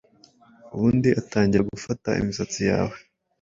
[0.75, 2.95] ubundi agatangira gufata imisatsi yawe